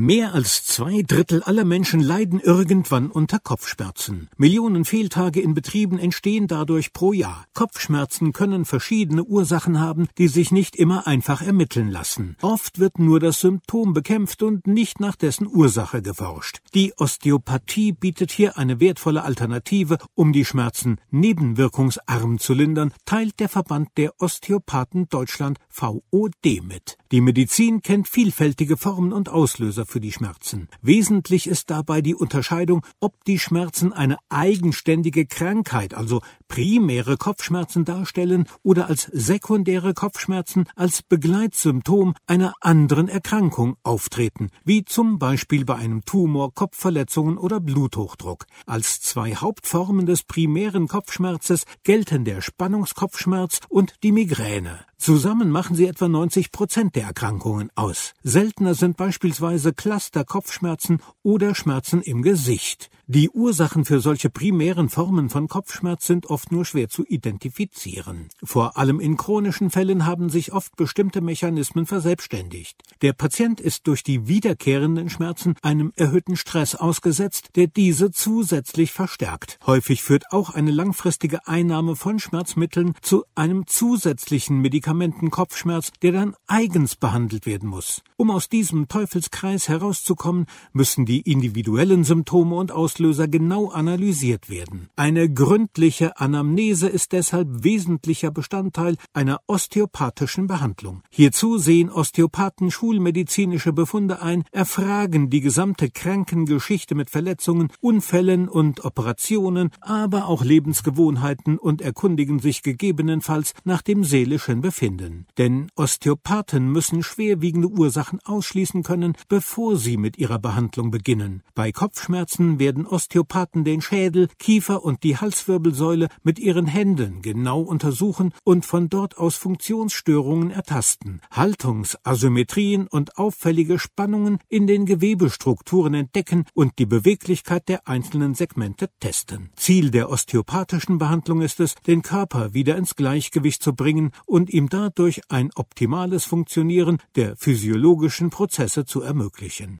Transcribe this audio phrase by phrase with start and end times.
[0.00, 4.28] Mehr als zwei Drittel aller Menschen leiden irgendwann unter Kopfschmerzen.
[4.36, 7.46] Millionen Fehltage in Betrieben entstehen dadurch pro Jahr.
[7.52, 12.36] Kopfschmerzen können verschiedene Ursachen haben, die sich nicht immer einfach ermitteln lassen.
[12.42, 16.60] Oft wird nur das Symptom bekämpft und nicht nach dessen Ursache geforscht.
[16.76, 23.48] Die Osteopathie bietet hier eine wertvolle Alternative, um die Schmerzen nebenwirkungsarm zu lindern, teilt der
[23.48, 26.98] Verband der Osteopathen Deutschland VOD mit.
[27.10, 30.68] Die Medizin kennt vielfältige Formen und Auslöser für die Schmerzen.
[30.82, 38.46] Wesentlich ist dabei die Unterscheidung, ob die Schmerzen eine eigenständige Krankheit, also primäre Kopfschmerzen darstellen
[38.62, 46.04] oder als sekundäre Kopfschmerzen als Begleitsymptom einer anderen Erkrankung auftreten, wie zum Beispiel bei einem
[46.04, 48.44] Tumor, Kopfverletzungen oder Bluthochdruck.
[48.66, 54.80] Als zwei Hauptformen des primären Kopfschmerzes gelten der Spannungskopfschmerz und die Migräne.
[54.98, 58.12] Zusammen machen sie etwa 90 Prozent der Erkrankungen aus.
[58.24, 62.90] Seltener sind beispielsweise Cluster-Kopfschmerzen oder Schmerzen im Gesicht.
[63.10, 68.28] Die Ursachen für solche primären Formen von Kopfschmerz sind oft nur schwer zu identifizieren.
[68.44, 72.82] Vor allem in chronischen Fällen haben sich oft bestimmte Mechanismen verselbstständigt.
[73.00, 79.58] Der Patient ist durch die wiederkehrenden Schmerzen einem erhöhten Stress ausgesetzt, der diese zusätzlich verstärkt.
[79.64, 86.94] Häufig führt auch eine langfristige Einnahme von Schmerzmitteln zu einem zusätzlichen Medikamentenkopfschmerz, der dann eigens
[86.94, 88.02] behandelt werden muss.
[88.18, 94.88] Um aus diesem Teufelskreis herauszukommen, müssen die individuellen Symptome und Auslöser Auslöser genau analysiert werden.
[94.96, 101.02] Eine gründliche Anamnese ist deshalb wesentlicher Bestandteil einer osteopathischen Behandlung.
[101.08, 109.70] Hierzu sehen Osteopathen schulmedizinische Befunde ein, erfragen die gesamte Krankengeschichte mit Verletzungen, Unfällen und Operationen,
[109.80, 115.26] aber auch Lebensgewohnheiten und erkundigen sich gegebenenfalls nach dem seelischen Befinden.
[115.38, 121.44] Denn Osteopathen müssen schwerwiegende Ursachen ausschließen können, bevor sie mit ihrer Behandlung beginnen.
[121.54, 128.32] Bei Kopfschmerzen werden Osteopathen den Schädel, Kiefer und die Halswirbelsäule mit ihren Händen genau untersuchen
[128.44, 136.78] und von dort aus Funktionsstörungen ertasten, Haltungsasymmetrien und auffällige Spannungen in den Gewebestrukturen entdecken und
[136.78, 139.50] die Beweglichkeit der einzelnen Segmente testen.
[139.56, 144.68] Ziel der osteopathischen Behandlung ist es, den Körper wieder ins Gleichgewicht zu bringen und ihm
[144.68, 149.76] dadurch ein optimales Funktionieren der physiologischen Prozesse zu ermöglichen.